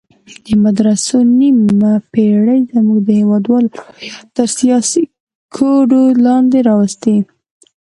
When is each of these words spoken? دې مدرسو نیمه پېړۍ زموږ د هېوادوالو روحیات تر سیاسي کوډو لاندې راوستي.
دې 0.43 0.53
مدرسو 0.65 1.17
نیمه 1.39 1.93
پېړۍ 2.11 2.59
زموږ 2.73 2.99
د 3.03 3.09
هېوادوالو 3.19 3.67
روحیات 3.79 4.25
تر 4.37 4.47
سیاسي 4.59 5.03
کوډو 5.55 6.03
لاندې 6.25 6.59
راوستي. 6.69 7.17